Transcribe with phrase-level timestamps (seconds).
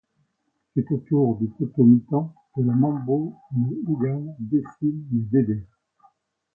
[0.73, 5.67] C'est autour du potomitan que la mambo ou le houngan dessinent les vévés.